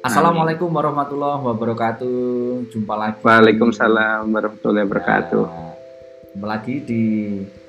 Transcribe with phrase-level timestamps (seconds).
[0.00, 2.72] Assalamualaikum warahmatullahi wabarakatuh.
[2.72, 3.20] Jumpa lagi.
[3.20, 5.44] Waalaikumsalam warahmatullahi wabarakatuh.
[5.44, 5.76] Nah,
[6.32, 7.04] Jumpa lagi di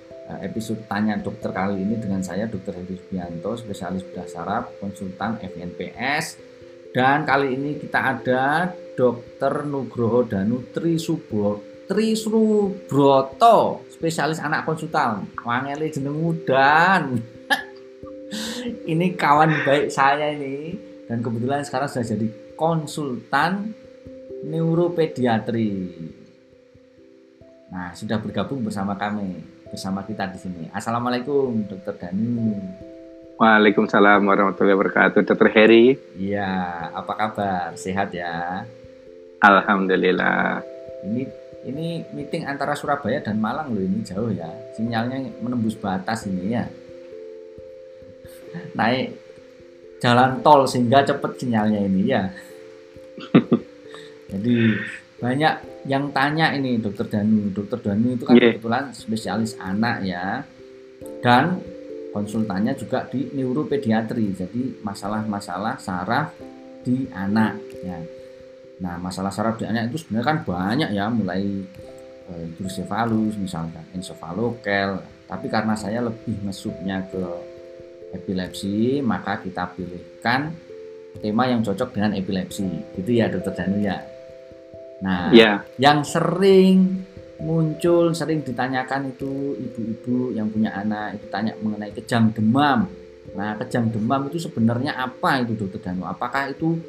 [0.08, 2.72] eh, episode Tanya Dokter kali ini dengan saya Dr.
[2.72, 6.40] Hedi Subianto, spesialis bedah saraf, konsultan FNPS.
[6.96, 9.68] Dan kali ini kita ada Dr.
[9.68, 10.64] Nugroho Danu
[11.90, 15.26] Trisubo Trisubroto, spesialis anak konsultan.
[15.42, 17.18] Wangeli jeneng mudan.
[18.94, 20.78] ini kawan baik saya ini
[21.10, 23.74] dan kebetulan sekarang sudah jadi konsultan
[24.46, 25.90] neuropediatri.
[27.74, 29.42] Nah, sudah bergabung bersama kami,
[29.74, 30.64] bersama kita di sini.
[30.70, 32.54] Assalamualaikum, Dokter Danu.
[33.42, 35.98] Waalaikumsalam warahmatullahi wabarakatuh, Dokter Heri.
[36.22, 36.54] Iya,
[36.94, 37.74] apa kabar?
[37.74, 38.62] Sehat ya?
[39.42, 40.62] Alhamdulillah.
[41.10, 44.48] Ini ini meeting antara Surabaya dan Malang loh ini jauh ya.
[44.80, 46.64] Sinyalnya menembus batas ini ya.
[48.80, 49.20] Naik
[50.00, 52.32] jalan tol sehingga cepet sinyalnya ini ya.
[54.32, 54.56] Jadi
[55.20, 57.52] banyak yang tanya ini dokter Danu.
[57.52, 58.56] Dokter Danu itu kan Yeah.
[58.56, 60.48] kebetulan spesialis anak ya.
[61.20, 61.60] Dan
[62.16, 64.32] konsultannya juga di neuropediatri.
[64.32, 66.32] Jadi masalah-masalah saraf
[66.88, 68.00] di anak ya.
[68.80, 71.44] Nah, masalah saraf di anak itu sebenarnya kan banyak ya mulai
[72.32, 75.04] eh, hidrosefalus misalkan ensefalokel.
[75.28, 77.22] Tapi karena saya lebih mesupnya ke
[78.16, 80.50] epilepsi, maka kita pilihkan
[81.20, 82.66] tema yang cocok dengan epilepsi.
[82.98, 84.00] Gitu ya, Dokter Danu ya.
[85.04, 87.06] Nah, Ya, yang sering
[87.40, 92.88] muncul, sering ditanyakan itu ibu-ibu yang punya anak itu tanya mengenai kejang demam.
[93.38, 96.08] Nah, kejang demam itu sebenarnya apa itu, Dokter Danu?
[96.10, 96.80] Apakah itu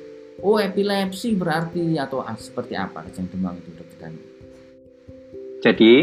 [0.41, 4.13] oh epilepsi berarti atau ah, seperti apa kejang demam itu, Dokter
[5.61, 5.95] jadi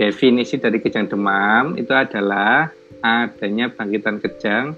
[0.00, 2.72] definisi dari kejang demam itu adalah
[3.04, 4.72] adanya bangkitan kejang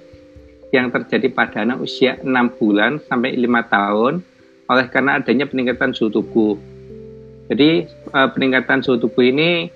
[0.75, 4.13] yang terjadi pada anak usia 6 bulan sampai 5 tahun
[4.67, 6.59] oleh karena adanya peningkatan suhu tubuh.
[7.47, 9.71] Jadi eh, peningkatan suhu tubuh ini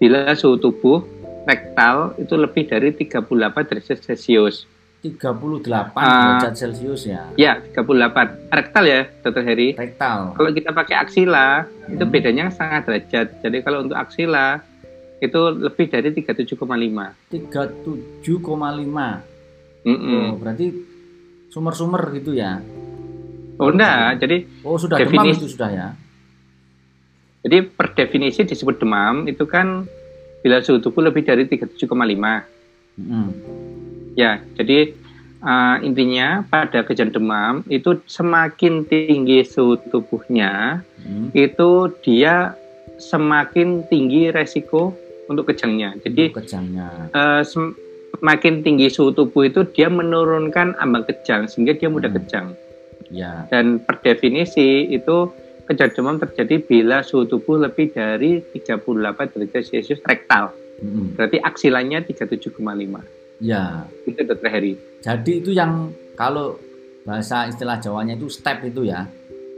[0.00, 1.04] bila suhu tubuh
[1.44, 3.28] rektal itu lebih dari 38
[3.68, 4.64] derajat Celcius.
[5.00, 6.36] 38 Ah.
[6.36, 7.24] derajat Celcius ya.
[7.34, 8.36] Ya, 38.
[8.46, 9.72] Rektal ya, Dokter Heri.
[9.72, 10.36] Rektal.
[10.36, 12.12] Kalau kita pakai aksila, itu Hmm.
[12.12, 13.40] bedanya sangat derajat.
[13.40, 14.60] Jadi kalau untuk aksila,
[15.18, 17.16] itu lebih dari 37,5.
[17.28, 19.24] 37,5.
[19.82, 20.20] Mm-mm.
[20.26, 20.66] Oh, berarti
[21.48, 22.60] sumber-summer gitu ya.
[23.56, 25.88] Oh enggak, jadi Oh, sudah demam Definisi- itu sudah ya.
[27.40, 29.84] jadi per definisi disebut demam itu kan
[30.40, 32.44] bila suhu tubuh lebih dari 37,5.
[32.96, 33.28] Mm-mm.
[34.12, 34.92] Ya, jadi
[35.40, 41.32] uh, intinya pada kejang demam itu semakin tinggi suhu tubuhnya, Mm.
[41.32, 41.70] itu
[42.04, 42.52] dia
[43.00, 44.92] semakin tinggi resiko
[45.26, 45.96] untuk kejangnya.
[46.04, 46.88] Jadi Untuk kejangnya.
[47.40, 47.72] sem-
[48.12, 52.18] semakin tinggi suhu tubuh itu dia menurunkan ambang kejang sehingga dia mudah Hmm.
[52.20, 52.46] kejang.
[53.08, 53.48] Ya.
[53.48, 55.32] Dan per definisi itu
[55.64, 60.52] kejang demam terjadi bila suhu tubuh lebih dari 38 derajat Celcius rektal.
[60.84, 61.16] Mm-mm.
[61.16, 63.00] Berarti aksilanya 37,5.
[63.40, 63.88] Ya.
[64.04, 64.76] Itu dokter Heri.
[65.00, 66.60] Jadi itu yang kalau
[67.08, 69.08] bahasa istilah Jawanya itu step itu ya.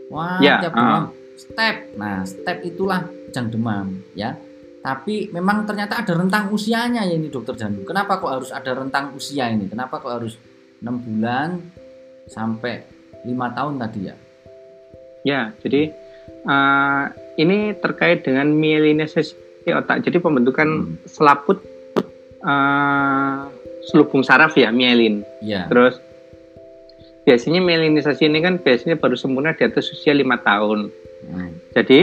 [0.09, 0.79] Wah, Ya, tiap ah.
[0.79, 1.05] demam
[1.37, 1.77] step.
[1.99, 4.37] Nah, step itulah kejang demam ya.
[4.83, 7.87] Tapi memang ternyata ada rentang usianya ya ini dokter Danu.
[7.87, 9.71] Kenapa kok harus ada rentang usia ini?
[9.71, 10.35] Kenapa kok harus
[10.83, 11.63] 6 bulan
[12.27, 12.83] sampai
[13.23, 14.15] 5 tahun tadi ya?
[15.23, 15.95] Ya, jadi
[16.27, 17.05] eh,
[17.39, 20.03] ini terkait dengan mielinisasi otak.
[20.03, 20.99] Jadi pembentukan Hmm.
[21.07, 21.63] selaput
[22.43, 23.39] eh,
[23.89, 25.27] selubung saraf ya, mielin.
[25.43, 25.67] Ya.
[25.67, 25.99] Terus
[27.23, 30.91] biasanya mielinisasi ini kan biasanya baru sempurna di atas usia lima tahun.
[31.27, 31.51] Hmm.
[31.75, 32.01] Jadi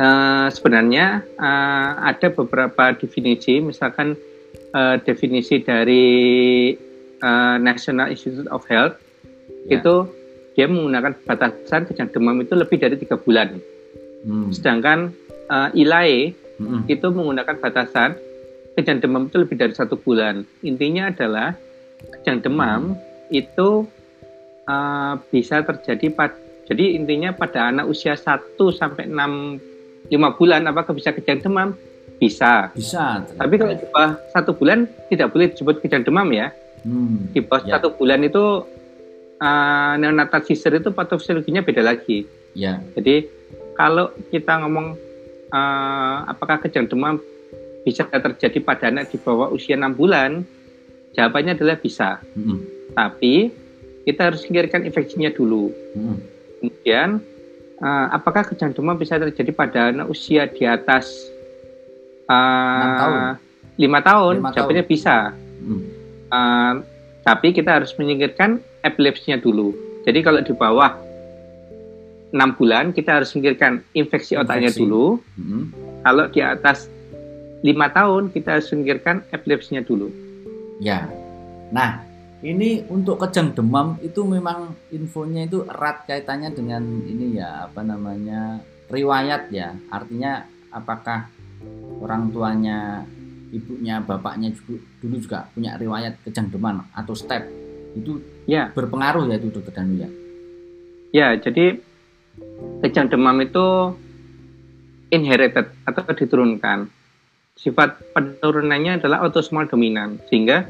[0.00, 4.16] eh, sebenarnya eh, ada beberapa definisi, misalkan
[4.72, 6.06] eh, definisi dari
[7.20, 8.96] eh, National Institute of Health
[9.68, 9.76] Ya.
[9.76, 10.08] itu
[10.56, 13.60] dia menggunakan batasan kejang demam itu lebih dari tiga bulan.
[14.24, 14.48] Hmm.
[14.52, 15.12] Sedangkan
[15.52, 16.84] eh, ILAE Mm-mm.
[16.92, 18.16] itu menggunakan batasan
[18.80, 20.48] kejang demam itu lebih dari satu bulan.
[20.64, 21.52] Intinya adalah
[22.16, 22.96] kejang demam
[23.28, 23.84] itu
[24.64, 26.34] uh, bisa terjadi pada
[26.64, 31.76] jadi intinya pada anak usia 1 sampai 6 5 bulan apakah bisa kejang demam?
[32.16, 32.70] Bisa.
[32.72, 33.20] Bisa.
[33.36, 36.54] Tapi kalau di bawah satu bulan tidak boleh disebut kejang demam ya.
[36.86, 37.28] Hmm.
[37.36, 37.76] Di bawah Ya.
[37.76, 38.64] satu bulan itu
[39.42, 42.24] uh, neonatal seizure itu patofisiologinya beda lagi.
[42.56, 42.78] Ya.
[42.94, 43.26] Jadi
[43.74, 44.92] kalau kita ngomong
[45.50, 47.16] eh, apakah kejang demam
[47.80, 50.44] bisa terjadi pada anak di bawah usia 6 bulan,
[51.16, 52.20] jawabannya adalah bisa.
[52.36, 52.58] Mm-mm.
[52.92, 53.48] Tapi
[54.04, 55.72] kita harus singkirkan infeksinya dulu.
[55.96, 56.16] Mm-mm.
[56.60, 57.24] Kemudian
[57.80, 61.08] eh, apakah kejang demam bisa terjadi pada anak usia di atas
[62.30, 63.20] Enam tahun.
[63.74, 65.34] lima tahun, Lima jawabannya bisa.
[65.34, 65.82] Hmm.
[66.30, 66.74] Uh,
[67.26, 69.74] tapi kita harus menyingkirkan epilepsinya dulu.
[70.06, 70.94] Jadi kalau di bawah
[72.30, 74.86] enam bulan kita harus menyingkirkan infeksi otaknya Infeksi.
[74.86, 75.18] dulu.
[75.34, 75.74] Hmm.
[76.06, 76.86] Kalau di atas
[77.60, 80.08] lima tahun kita harus menyingkirkan epilepsinya dulu.
[80.80, 81.04] Ya.
[81.70, 82.00] Nah,
[82.40, 88.64] ini untuk kejang demam itu memang infonya itu erat kaitannya dengan ini ya, apa namanya?
[88.90, 89.70] riwayat ya.
[89.86, 91.30] Artinya apakah
[92.02, 93.06] orang tuanya,
[93.54, 97.46] ibunya, bapaknya juga dulu juga punya riwayat kejang demam atau step.
[97.94, 98.18] Itu
[98.50, 100.10] Ya, berpengaruh ya itu dokter Danu ya.
[101.14, 101.28] ya.
[101.38, 101.78] Jadi
[102.82, 103.94] kejang demam itu
[105.14, 106.90] inherited atau diturunkan.
[107.60, 110.64] Sifat penurunannya adalah autosomal dominan, sehingga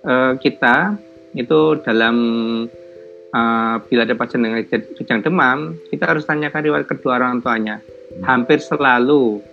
[0.00, 0.96] eh, kita
[1.36, 2.16] itu dalam
[3.28, 4.64] eh, bila ada pasien dengan
[4.96, 7.84] kejang demam, kita harus tanyakan riwayat kedua orang tuanya.
[8.24, 9.44] Hampir selalu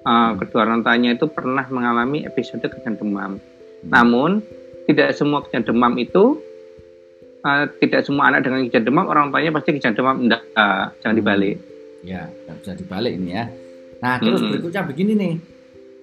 [0.00, 3.36] eh, kedua orang tuanya itu pernah mengalami episode kejang demam.
[3.84, 4.40] Namun
[4.88, 6.40] tidak semua kejang demam itu
[7.44, 10.40] eh, tidak semua anak dengan kejang demam orang tuanya pasti kejang demam enggak,
[11.04, 11.60] jangan dibalik.
[12.00, 13.44] Ya, nggak bisa dibalik ini ya.
[14.00, 14.52] Nah, terus Mm-mm.
[14.56, 15.53] berikutnya begini nih.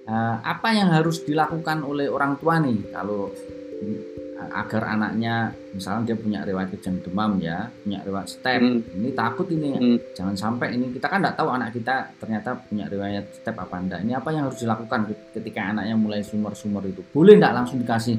[0.02, 3.30] Eh, apa yang harus dilakukan oleh orang tua nih kalau
[3.78, 8.58] eh, agar anaknya misalnya dia punya riwayat kejang demam ya, punya riwayat step.
[8.58, 8.82] Hmm.
[8.82, 9.98] Ini takut ini Hmm.
[10.10, 14.02] jangan sampai ini kita kan nggak tahu anak kita ternyata punya riwayat step apa enggak.
[14.02, 15.00] Ini apa yang harus dilakukan
[15.38, 17.06] ketika anaknya mulai sumber-sumber itu?
[17.14, 18.18] Boleh nggak langsung dikasih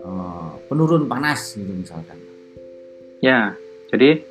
[0.00, 2.16] eh, penurun panas gitu misalkan?
[3.20, 3.52] Ya,
[3.92, 4.24] jadi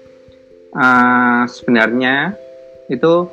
[0.74, 2.34] eh, sebenarnya
[2.90, 3.30] itu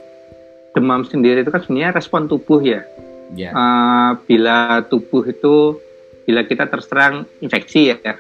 [0.76, 2.85] demam sendiri itu kan sebenarnya respon tubuh ya.
[3.32, 3.50] Ya.
[3.52, 5.81] Eh, bila tubuh itu
[6.23, 8.17] bila kita terserang infeksi ya,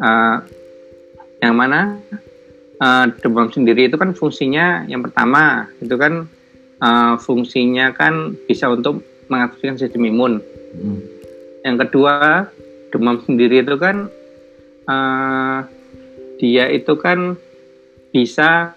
[0.00, 0.36] Eh,
[1.44, 2.00] yang mana
[2.80, 6.24] eh, demam sendiri itu kan fungsinya yang pertama itu kan
[6.80, 10.40] eh, fungsinya kan bisa untuk mengaktifkan sistem imun.
[10.72, 11.00] Hmm.
[11.60, 12.48] Yang kedua,
[12.90, 14.08] demam sendiri itu kan
[14.88, 15.58] eh,
[16.40, 17.36] dia itu kan
[18.10, 18.72] bisa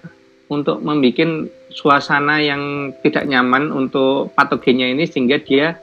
[0.52, 5.76] untuk membuat suasana yang tidak nyaman untuk patogennya ini sehingga dia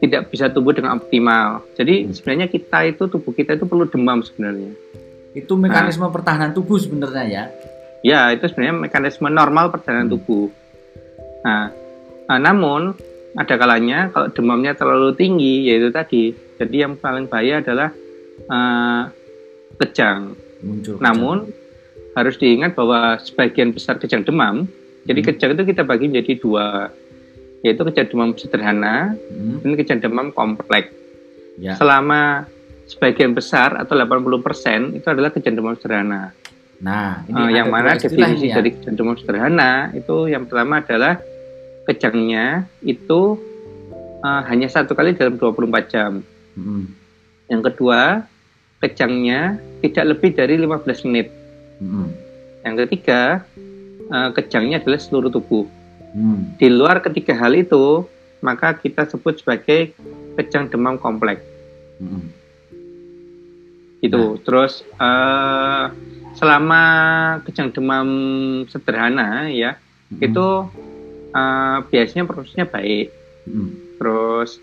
[0.00, 1.64] tidak bisa tumbuh dengan optimal.
[1.76, 4.72] Jadi sebenarnya kita itu tubuh kita itu perlu demam sebenarnya.
[5.36, 7.44] Itu mekanisme pertahanan tubuh sebenarnya ya.
[8.00, 10.14] Ya, itu sebenarnya mekanisme normal perjalanan Hmm.
[10.16, 10.48] tubuh.
[11.44, 11.68] Nah,
[12.28, 12.96] nah, namun
[13.36, 16.32] ada kalanya kalau demamnya terlalu tinggi, yaitu tadi.
[16.56, 17.92] Jadi yang paling bahaya adalah
[18.40, 19.02] eh,
[19.76, 20.32] kejang.
[20.64, 20.96] Muncul.
[20.96, 21.04] kejang.
[21.04, 21.36] Namun
[22.16, 24.64] harus diingat bahwa sebagian besar kejang demam,
[25.02, 25.28] jadi Hmm.
[25.28, 26.66] kejang itu kita bagi menjadi dua,
[27.60, 30.92] yaitu kejang demam sederhana Hmm, dan kejang demam kompleks.
[31.56, 31.76] ya.
[31.76, 32.48] Selama
[32.86, 36.32] sebagian besar atau 80% itu adalah kejang demam sederhana.
[36.80, 38.56] Nah, ini ada yang mana definisi ini ya.
[38.56, 41.20] dari kejang demam sederhana itu yang pertama adalah
[41.84, 42.46] kejangnya
[42.80, 43.36] itu
[44.20, 45.56] eh, hanya satu kali dalam 24
[45.86, 46.20] jam.
[46.52, 46.92] Hmm,
[47.46, 48.20] Yang kedua,
[48.78, 51.28] kejangnya tidak lebih dari 15 menit.
[51.78, 52.08] hmm,
[52.60, 53.44] Yang ketiga,
[54.10, 55.64] eh, kejangnya adalah seluruh tubuh.
[56.14, 56.58] hmm.
[56.58, 58.04] Di luar ketiga hal itu,
[58.42, 59.94] maka kita sebut sebagai
[60.36, 61.42] kejang demam kompleks.
[62.02, 62.26] hmm.
[64.02, 64.40] Itu.
[64.42, 65.84] Terus eh,
[66.34, 66.82] selama
[67.46, 68.08] kejang demam
[68.68, 69.76] sederhana ya,
[70.10, 70.46] Hmm, itu
[71.30, 73.14] eh, biasanya prosesnya baik.
[73.46, 74.58] hmm, Terus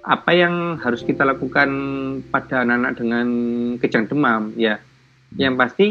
[0.00, 1.68] apa yang harus kita lakukan
[2.32, 3.26] pada anak-anak dengan
[3.76, 4.80] kejang demam ya?
[5.36, 5.86] Yang pasti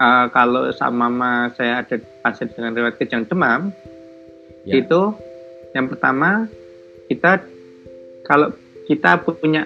[0.00, 3.70] eh, kalau sama mama saya ada pasien dengan riwayat kejang demam
[4.60, 4.84] Ya.
[4.84, 5.16] itu
[5.72, 6.44] yang pertama
[7.08, 7.40] kita
[8.28, 8.52] kalau
[8.84, 9.64] kita punya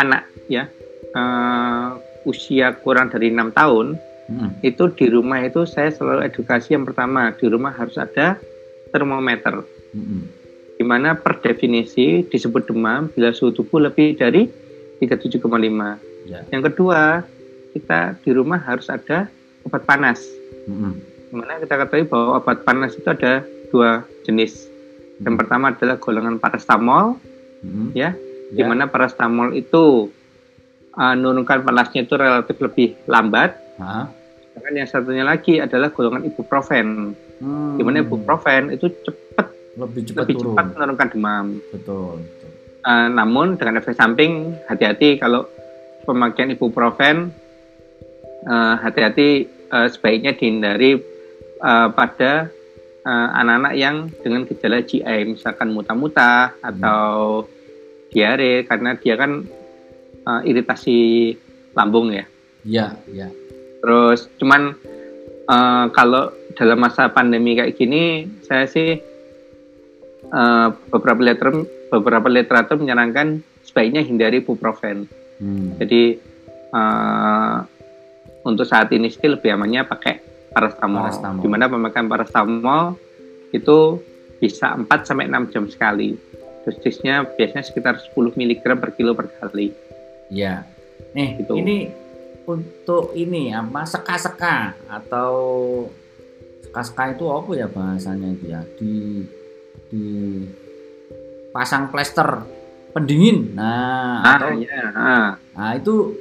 [0.00, 0.64] anak ya
[1.12, 1.88] eh,
[2.24, 4.00] usia kurang dari enam tahun
[4.32, 4.64] hmm.
[4.64, 8.40] itu di rumah itu saya selalu edukasi yang pertama di rumah harus ada
[8.96, 9.60] termometer
[9.92, 10.22] hmm.
[10.80, 14.48] di mana per definisi disebut demam bila suhu tubuh lebih dari
[15.00, 15.48] 37,5.
[16.28, 16.44] Ya.
[16.52, 17.24] Yang kedua,
[17.72, 19.32] kita di rumah harus ada
[19.64, 20.20] obat panas.
[20.64, 20.96] Hmm.
[21.30, 24.66] Di mana kita ketahui bahwa obat panas itu ada dua jenis.
[25.20, 27.20] Yang pertama adalah golongan paracetamol,
[27.60, 27.92] Hmm.
[27.92, 28.16] ya,
[28.48, 28.66] di Ya.
[28.66, 30.08] mana paracetamol itu
[30.96, 33.52] uh, menurunkan panasnya itu relatif lebih lambat.
[33.76, 34.08] Ah.
[34.50, 37.76] Sedangkan yang satunya lagi adalah golongan ibuprofen, Hmm.
[37.76, 40.44] di mana ibuprofen itu cepat lebih cepat lebih turun.
[40.50, 41.46] cepat menurunkan demam.
[41.70, 42.24] Betul.
[42.24, 42.48] betul.
[42.80, 45.44] Uh, namun dengan efek samping hati-hati kalau
[46.02, 47.28] pemakaian ibuprofen
[48.46, 51.00] uh, hati-hati uh, sebaiknya dihindari
[51.60, 52.48] uh, pada
[53.04, 57.44] uh, anak-anak yang dengan gejala GI misalkan muta-muta atau
[58.10, 59.46] diare karena dia kan
[60.26, 61.34] uh, iritasi
[61.74, 62.24] lambung ya.
[62.66, 63.32] Ya, ya.
[63.80, 64.76] Terus cuman
[65.48, 69.00] uh, kalau dalam masa pandemi kayak gini saya sih
[70.34, 71.48] uh, beberapa liter
[71.88, 75.08] beberapa literatur menyarankan sebaiknya hindari ibuprofen.
[75.40, 75.78] Hmm.
[75.80, 76.20] Jadi
[76.74, 77.64] uh,
[78.42, 80.14] untuk saat ini sih lebih amannya pakai
[80.50, 81.06] paracetamol.
[81.06, 81.42] Paracetamol.
[81.42, 82.96] Di mana pemakaian paracetamol
[83.50, 83.78] itu
[84.38, 86.16] bisa 4 sampai 6 jam sekali.
[86.60, 89.72] Dosisnya biasanya sekitar 10 mg per kilo per kali.
[90.28, 90.64] Ya.
[91.12, 91.52] Nih, Gitu.
[91.56, 91.90] ini
[92.44, 95.32] untuk ini apa seka-seka atau
[96.62, 98.60] seka-seka itu apa ya bahasanya itu ya?
[98.78, 98.94] Di
[99.90, 100.04] di
[101.50, 102.46] pasang plester
[102.90, 103.54] pendingin.
[103.54, 104.82] Nah, Ah, atau ya.
[104.94, 105.28] ah.
[105.54, 106.14] nah itu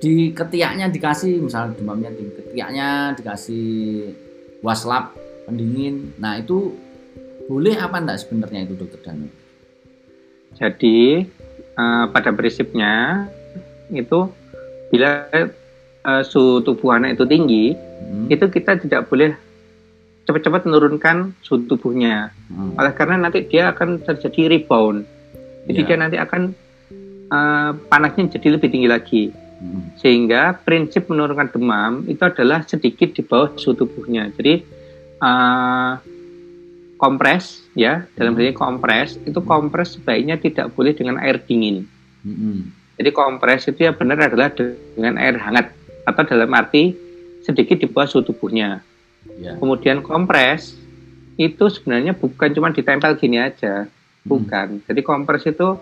[0.00, 3.68] di ketiaknya dikasih misalnya demamnya di ketiaknya dikasih
[4.64, 5.12] waslap
[5.44, 6.16] pendingin.
[6.16, 6.72] Nah, itu
[7.46, 9.28] boleh apa enggak sebenarnya itu dokter Danu?
[10.56, 11.28] Jadi
[11.76, 13.26] eh, pada prinsipnya
[13.92, 14.32] itu
[14.88, 17.64] bila eh, suhu tubuh anak itu tinggi,
[18.00, 18.32] Hmm.
[18.32, 19.36] itu kita tidak boleh
[20.24, 22.32] cepat-cepat menurunkan suhu tubuhnya.
[22.48, 22.72] Hmm.
[22.80, 25.04] Oleh karena nanti dia akan terjadi rebound.
[25.68, 25.86] Jadi Iya.
[25.86, 26.42] dia nanti akan
[27.30, 29.22] eh, panasnya jadi lebih tinggi lagi.
[30.00, 34.32] Sehingga prinsip menurunkan demam itu adalah sedikit di bawah suhu tubuhnya.
[34.32, 34.64] Jadi
[35.20, 35.92] eh,
[37.00, 41.88] kompres ya dalam hal ini kompres itu kompres sebaiknya tidak boleh dengan air dingin.
[43.00, 45.72] Jadi kompres itu ya benar adalah dengan air hangat
[46.04, 46.92] atau dalam arti
[47.40, 48.84] sedikit di bawah suhu tubuhnya.
[49.40, 49.56] Ya.
[49.56, 50.76] Kemudian kompres
[51.40, 53.88] itu sebenarnya bukan cuma ditempel gini aja,
[54.28, 54.84] bukan.
[54.84, 55.80] Jadi kompres itu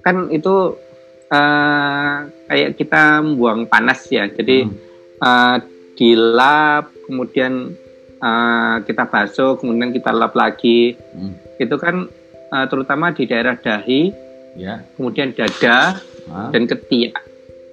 [0.00, 0.80] kan itu
[1.26, 2.14] eh,
[2.46, 4.26] kayak kita membuang panas ya.
[4.26, 4.76] Jadi Hmm.
[5.18, 5.56] eh,
[5.96, 7.72] dilap, kemudian
[8.16, 10.96] eh, kita basuh, kemudian kita lap lagi.
[11.12, 11.34] Hmm.
[11.56, 12.06] Itu kan
[12.46, 14.14] eh, terutama di daerah dahi,
[14.56, 14.80] Ya.
[14.96, 16.48] kemudian dada Ah.
[16.50, 17.20] dan ketiak.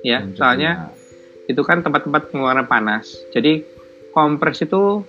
[0.04, 0.72] Ya, Dan soalnya
[1.48, 3.08] itu kan tempat-tempat pengeluaran panas.
[3.32, 3.64] Jadi
[4.12, 5.06] kompres itu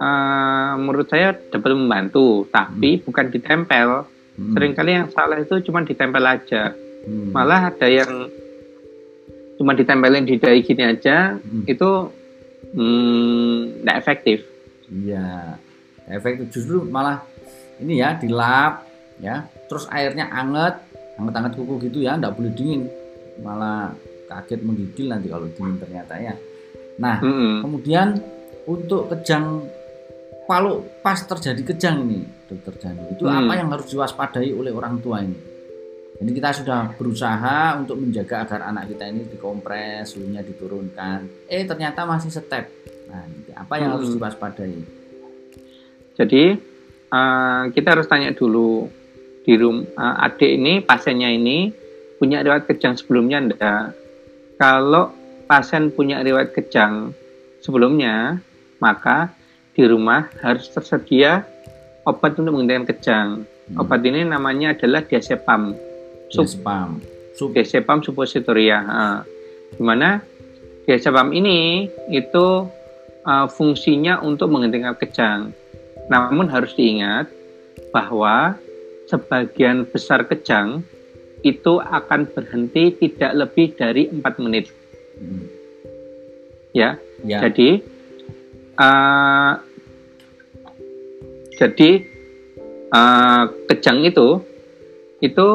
[0.00, 4.08] eh, menurut saya dapat membantu, tapi bukan ditempel.
[4.34, 4.52] Hmm.
[4.56, 6.72] Seringkali yang salah itu cuma ditempel aja.
[7.10, 7.34] Hmm.
[7.34, 8.30] Malah ada yang
[9.58, 11.66] cuma ditempelin di dahi gini aja, Hmm.
[11.66, 11.90] itu
[13.74, 14.38] tidak efektif.
[14.86, 15.58] Iya.
[16.06, 17.22] Efek itu justru malah
[17.82, 18.86] ini ya dilap
[19.18, 20.78] ya, terus airnya anget,
[21.18, 22.86] anget-anget kuku gitu ya, nggak boleh dingin.
[23.42, 23.94] Malah
[24.30, 26.34] kaget menggigil nanti kalau dingin ternyata ya.
[27.02, 27.66] Nah, Mm-mm.
[27.66, 28.18] kemudian
[28.70, 29.66] untuk kejang
[30.46, 33.46] kalau pas terjadi kejang ini, dokter Dani, itu Hmm.
[33.46, 35.49] apa yang harus diwaspadai oleh orang tua ini?
[36.20, 41.48] Jadi kita sudah berusaha untuk menjaga agar anak kita ini dikompres, suhunya diturunkan.
[41.48, 42.68] Eh ternyata masih step.
[43.08, 43.24] Nah,
[43.56, 44.20] apa yang harus Hmm.
[44.20, 44.76] diwaspadai?
[46.20, 46.44] Jadi
[47.10, 48.84] eh, kita harus tanya dulu
[49.48, 51.72] di room eh, adik ini pasiennya ini
[52.20, 53.96] punya riwayat kejang sebelumnya enggak?
[54.60, 55.16] Kalau
[55.48, 57.16] pasien punya riwayat kejang
[57.64, 58.36] sebelumnya,
[58.76, 59.32] maka
[59.72, 61.48] di rumah harus tersedia
[62.04, 63.28] obat untuk menghentikan kejang.
[63.72, 63.80] Hmm.
[63.80, 65.88] Obat ini namanya adalah diazepam.
[66.30, 67.02] Spam.
[67.34, 67.54] Sub.
[67.56, 68.78] diazepam suppositoria.
[68.84, 69.18] Nah,
[69.72, 70.20] di mana
[70.84, 72.68] diazepam ini itu
[73.24, 75.40] uh, fungsinya untuk menghentikan kejang.
[76.10, 77.30] Namun harus diingat
[77.94, 78.58] bahwa
[79.08, 80.82] sebagian besar kejang
[81.40, 84.68] itu akan berhenti tidak lebih dari empat menit.
[85.16, 85.48] Hmm.
[86.70, 87.44] Ya, Ya.
[87.44, 87.84] jadi
[88.80, 89.60] uh,
[91.60, 91.90] jadi
[92.88, 94.40] uh, kejang itu
[95.20, 95.46] itu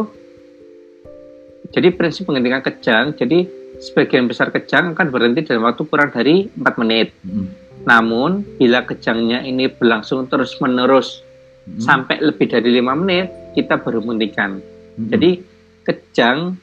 [1.75, 3.11] jadi prinsip menghentikan kejang.
[3.19, 3.43] Jadi
[3.83, 7.11] sebagian besar kejang akan berhenti dalam waktu kurang dari 4 menit.
[7.27, 7.51] Hmm.
[7.83, 11.25] Namun bila kejangnya ini berlangsung terus menerus
[11.65, 11.81] Hmm.
[11.81, 14.61] sampai lebih dari lima menit, kita baru menghentikan.
[14.61, 15.09] Hmm.
[15.09, 15.41] Jadi
[15.81, 16.61] kejang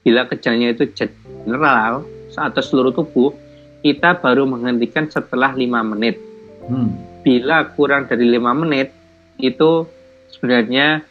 [0.00, 3.36] bila kejangnya itu general atau seluruh tubuh,
[3.84, 6.16] kita baru menghentikan setelah lima menit.
[6.64, 6.96] Hmm.
[7.20, 8.96] Bila kurang dari lima menit,
[9.36, 9.84] itu
[10.32, 11.04] sebenarnya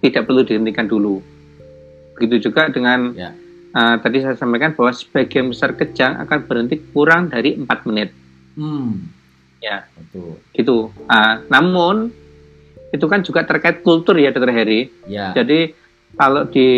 [0.00, 1.20] tidak perlu dihentikan dulu.
[2.14, 3.30] Begitu juga dengan Ya.
[3.74, 8.14] uh, tadi saya sampaikan bahwa sebagian besar kejang akan berhenti kurang dari empat menit.
[8.54, 9.10] Hmm.
[9.58, 10.38] Ya, Betul.
[10.54, 10.78] gitu.
[11.08, 12.12] Uh, namun
[12.94, 14.86] itu kan juga terkait kultur ya, Dokter Heri.
[15.10, 15.34] Ya.
[15.34, 15.74] Jadi
[16.14, 16.70] kalau di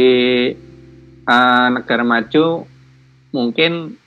[1.29, 2.65] uh, negara maju
[3.37, 4.01] mungkin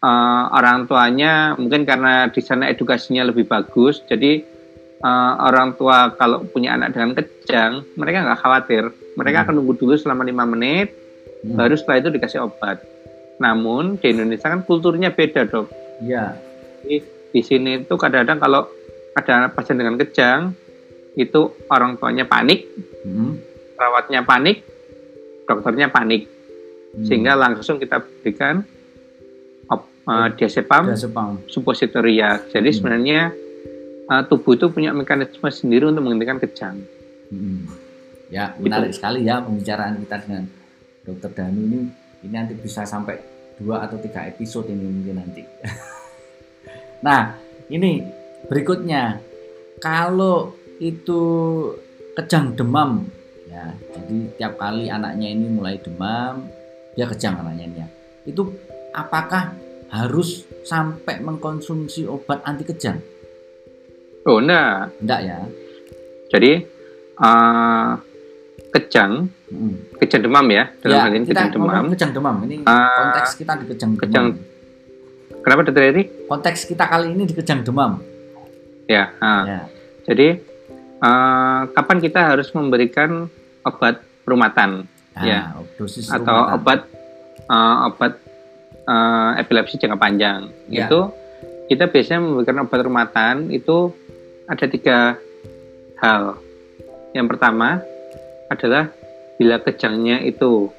[0.00, 4.40] uh, orang tuanya mungkin karena di sana edukasinya lebih bagus, jadi
[5.04, 8.84] uh, orang tua kalau punya anak dengan kejang mereka nggak khawatir,
[9.18, 9.44] mereka Hmm.
[9.50, 10.94] akan nunggu dulu selama lima menit,
[11.42, 11.58] Hmm.
[11.58, 12.78] baru setelah itu dikasih obat.
[13.42, 15.66] Namun di Indonesia kan kulturnya beda dok.
[16.02, 16.38] Ya.
[16.82, 17.02] Jadi
[17.34, 18.62] di sini itu kadang-kadang kalau
[19.14, 20.54] ada pasien dengan kejang
[21.18, 22.70] itu orang tuanya panik,
[23.02, 23.42] Hmm.
[23.74, 24.62] perawatnya panik,
[25.46, 26.30] dokternya panik,
[26.94, 27.02] Hmm.
[27.02, 28.62] sehingga langsung kita berikan
[29.66, 31.42] op, uh, diazepam Ada sepam.
[31.50, 32.38] suppositoria.
[32.46, 32.76] Jadi Hmm.
[32.78, 33.20] sebenarnya
[34.08, 36.80] uh, tubuh itu punya mekanisme sendiri untuk menghentikan kejang.
[37.28, 37.68] Hmm.
[38.28, 40.44] Ya, menarik sekali ya pembicaraan kita dengan
[41.04, 41.80] Dokter Danu ini.
[42.24, 43.16] Ini nanti bisa sampai
[43.56, 45.42] dua atau tiga episode ini mungkin nanti.
[47.06, 47.34] nah,
[47.72, 48.04] ini
[48.46, 49.16] berikutnya
[49.80, 51.22] kalau itu
[52.14, 53.06] kejang demam
[53.48, 56.46] ya, jadi tiap kali anaknya ini mulai demam,
[56.94, 57.88] dia kejang anaknya ini ya.
[58.28, 58.42] Itu
[58.92, 59.56] apakah
[59.88, 63.00] harus sampai mengkonsumsi obat anti kejang?
[64.28, 64.92] Oh, enggak.
[65.00, 65.38] Enggak ya.
[66.28, 66.52] Jadi
[67.16, 67.96] uh,
[68.78, 69.98] kejang, hmm.
[69.98, 71.84] kejang demam ya dalam ya, hal ini kejang demam.
[71.90, 74.56] Kejang demam ini uh, konteks kita di kejang, kejang demam.
[75.42, 76.02] Kenapa dokter Eri?
[76.28, 77.98] Konteks kita kali ini di kejang demam.
[78.86, 79.12] Ya.
[79.18, 79.60] Uh, ya.
[80.08, 80.28] Jadi
[81.00, 83.26] uh, kapan kita harus memberikan
[83.64, 84.84] obat perumatan?
[85.16, 85.40] Nah, ya.
[85.76, 86.56] Dosis atau rumatan.
[86.56, 86.80] obat
[87.48, 88.12] uh, obat
[88.84, 90.52] uh, epilepsi jangka panjang.
[90.68, 90.86] Ya.
[90.86, 91.12] Itu
[91.72, 93.92] kita biasanya memberikan obat perumatan itu
[94.48, 95.16] ada tiga
[96.00, 96.40] hal.
[97.16, 97.80] Yang pertama
[98.48, 98.90] adalah
[99.38, 100.72] bila kejangnya itu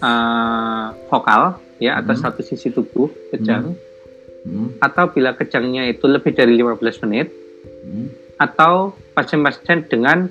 [0.00, 2.22] uh, vokal ya atau hmm.
[2.22, 4.44] satu sisi tubuh kejang hmm.
[4.44, 4.68] Hmm.
[4.78, 7.32] atau bila kejangnya itu lebih dari 15 menit
[7.84, 8.38] hmm.
[8.38, 10.28] atau pasien-pasien dengan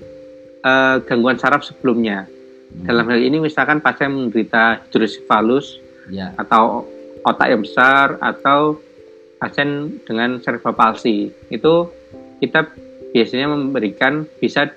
[0.64, 2.26] uh, gangguan saraf sebelumnya.
[2.26, 2.86] Hmm.
[2.88, 6.32] Dalam hal ini misalkan pasien menderita hidrosefalus ya.
[6.40, 6.88] atau
[7.24, 8.80] otak yang besar atau
[9.40, 11.74] pasien dengan cerebral palsy itu
[12.40, 12.68] kita
[13.12, 14.72] biasanya memberikan bisa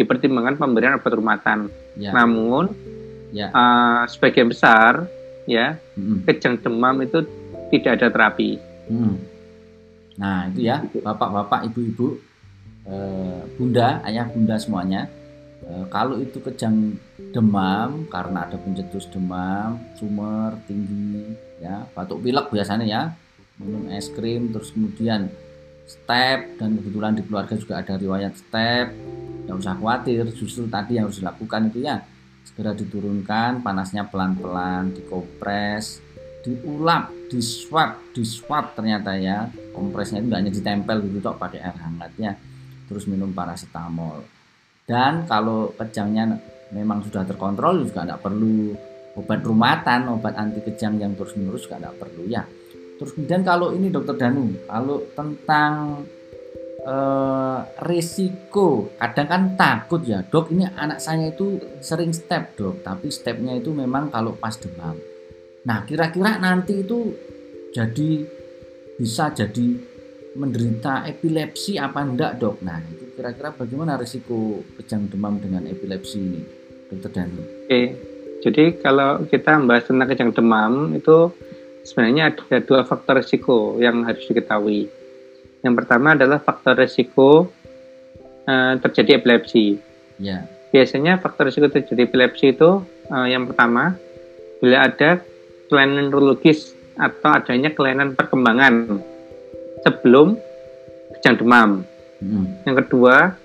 [0.00, 1.68] dipertimbangkan pemberian obat rumatan.
[2.00, 2.16] Ya.
[2.16, 2.72] Namun
[3.36, 3.52] ya.
[3.52, 5.04] Uh, sebagian besar
[5.44, 6.24] ya hmm.
[6.24, 7.20] kejang demam itu
[7.68, 8.56] tidak ada terapi.
[8.88, 9.20] Hmm.
[10.20, 12.20] Nah itu ya bapak-bapak, ibu-ibu,
[12.84, 15.08] eh, bunda, ayah, bunda semuanya.
[15.64, 16.98] Eh, kalau itu kejang
[17.32, 23.02] demam karena ada pencetus demam, sumer tinggi, ya batuk pilek biasanya ya,
[23.56, 25.30] minum es krim, terus kemudian
[25.88, 28.92] step dan kebetulan di keluarga juga ada riwayat step
[29.50, 31.98] tidak usah khawatir justru tadi yang harus dilakukan itu ya
[32.46, 35.98] segera diturunkan panasnya pelan-pelan dikompres
[36.40, 39.48] diulap diswab diswab ternyata ya.
[39.70, 42.32] Kompresnya itu hanya ditempel gitu tok pakai air hangat ya.
[42.90, 44.26] Terus minum paracetamol.
[44.88, 46.40] Dan kalau kejangnya
[46.74, 48.74] memang sudah terkontrol juga tidak perlu
[49.14, 52.42] obat rumatan obat anti kejang yang terus menerus juga tidak perlu ya.
[52.98, 56.04] Terus kemudian kalau ini dokter Danu kalau tentang
[56.84, 58.94] uh, risiko.
[58.96, 62.84] Kadang kan takut ya dok ini anak saya itu sering step dok.
[62.84, 64.96] Tapi stepnya itu memang kalau pas demam.
[65.66, 67.14] Nah kira-kira nanti itu
[67.70, 68.24] jadi
[68.96, 69.88] bisa jadi
[70.36, 72.62] menderita epilepsi apa enggak dok?
[72.64, 76.40] Nah itu kira-kira bagaimana risiko kejang demam dengan epilepsi ini
[76.90, 77.82] dokter Dani oke
[78.40, 81.28] jadi kalau kita membahas tentang kejang demam itu
[81.84, 84.88] sebenarnya ada dua faktor risiko yang harus diketahui
[85.60, 87.52] yang pertama adalah faktor risiko
[88.48, 89.76] uh, terjadi epilepsi.
[90.16, 90.48] Ya.
[90.72, 92.80] Biasanya faktor risiko terjadi epilepsi itu
[93.12, 93.96] uh, yang pertama
[94.60, 95.20] bila ada
[95.68, 99.00] kelainan neurologis atau adanya kelainan perkembangan
[99.84, 100.36] sebelum
[101.16, 101.70] kejang demam.
[102.20, 102.46] Hmm.
[102.68, 103.36] Yang kedua,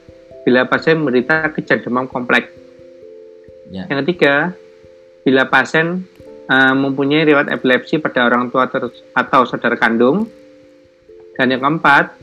[0.44, 2.52] bila pasien menderita kejang demam kompleks.
[3.72, 3.88] Ya.
[3.88, 4.52] Yang ketiga,
[5.24, 6.04] bila pasien
[6.52, 8.68] uh, mempunyai riwayat epilepsi pada orang tua
[9.16, 10.28] atau saudara kandung
[11.36, 12.16] dan yang keempat,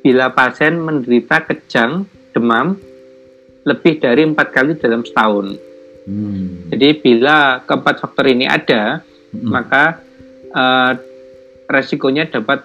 [0.00, 2.76] bila pasien menderita kejang, demam,
[3.64, 5.56] lebih dari empat kali dalam setahun.
[6.08, 6.72] Hmm.
[6.72, 9.44] Jadi bila keempat faktor ini ada, hmm.
[9.44, 10.00] maka
[10.52, 10.92] uh,
[11.68, 12.64] resikonya dapat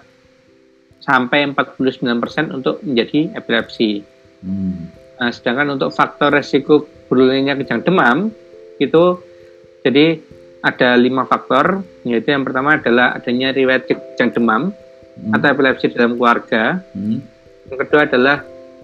[1.04, 4.00] sampai 49% untuk menjadi epilepsi.
[4.40, 4.90] Hmm.
[5.16, 8.28] Nah, sedangkan untuk faktor resiko berulangnya kejang demam
[8.76, 9.16] itu
[9.80, 10.20] jadi
[10.60, 14.74] ada lima faktor, yaitu yang pertama adalah adanya riwayat kejang demam,
[15.16, 15.32] hmm.
[15.34, 16.84] atau epilepsi dalam keluarga.
[16.92, 17.24] Hmm.
[17.66, 18.36] Yang kedua adalah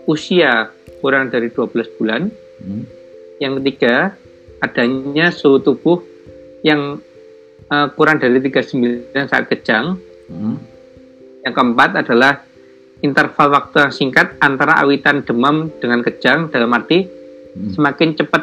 [0.08, 2.26] usia kurang dari 12 bulan.
[2.58, 2.82] Hmm.
[3.38, 4.14] Yang ketiga
[4.62, 5.98] adanya suhu tubuh
[6.62, 7.02] yang
[7.68, 9.98] uh, kurang dari 39 saat kejang.
[10.30, 10.56] Hmm.
[11.42, 12.32] Yang keempat adalah
[13.02, 17.74] interval waktu yang singkat antara awitan demam dengan kejang dalam arti hmm.
[17.74, 18.42] semakin cepat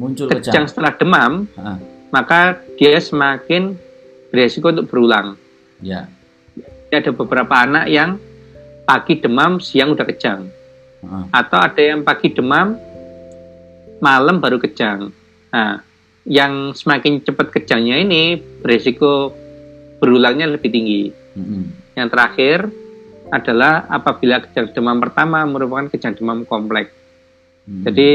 [0.00, 1.76] muncul kejang, kejang setelah demam, ha.
[2.08, 3.76] maka dia semakin
[4.32, 5.36] beresiko untuk berulang.
[5.84, 6.08] Ya
[7.00, 8.20] ada beberapa anak yang
[8.86, 10.48] pagi demam, siang udah kejang.
[11.02, 11.26] Hmm.
[11.34, 12.78] Atau ada yang pagi demam,
[13.98, 15.10] malam baru kejang.
[15.50, 15.82] Nah,
[16.26, 19.30] yang semakin cepat kejangnya ini berisiko
[20.02, 21.02] berulangnya lebih tinggi.
[21.34, 21.70] Hmm.
[21.94, 22.58] Yang terakhir
[23.30, 26.94] adalah apabila kejang demam pertama merupakan kejang demam kompleks.
[27.66, 27.82] Hmm.
[27.86, 28.10] Jadi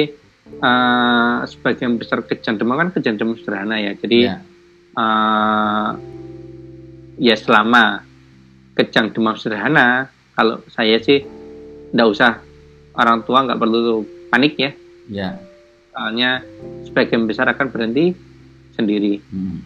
[0.59, 3.91] uh, sebagian besar kejang demam kan kejang demam sederhana ya.
[3.95, 4.39] Jadi yeah.
[4.39, 4.99] Ya.
[4.99, 5.89] uh,
[7.19, 8.10] ya selama
[8.77, 11.23] kejang demam sederhana kalau saya sih
[11.91, 12.31] tidak usah
[12.95, 14.71] orang tua nggak perlu panik ya
[15.11, 15.29] ya
[15.91, 16.39] soalnya
[16.87, 18.15] sebagian besar akan berhenti
[18.75, 19.19] sendiri.
[19.29, 19.59] Hmm.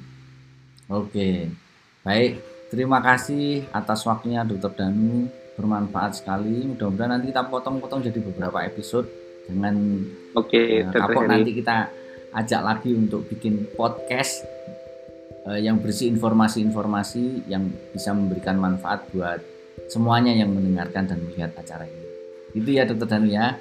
[0.89, 1.49] Oke,
[2.01, 2.41] baik.
[2.69, 6.65] Terima kasih atas waktunya Dokter Danu, bermanfaat sekali.
[6.65, 9.07] Mudah-mudahan nanti kita potong-potong jadi beberapa episode.
[9.47, 9.75] Jangan
[10.33, 11.31] Oke, uh, Dokter kapok Heri.
[11.31, 11.77] nanti kita
[12.35, 14.54] ajak lagi untuk bikin podcast uh,
[15.61, 19.37] yang berisi informasi-informasi yang bisa memberikan manfaat buat
[19.85, 22.05] semuanya yang mendengarkan dan melihat acara ini.
[22.57, 23.59] Itu ya Dokter Danu ya.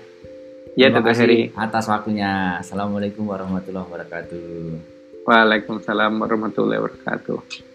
[0.74, 1.40] Ya, Terima Dokter Heri.
[1.54, 2.58] atas waktunya.
[2.58, 4.48] Assalamualaikum warahmatullahi wabarakatuh.
[5.28, 7.73] Waalaikumsalam warahmatullahi wabarakatuh.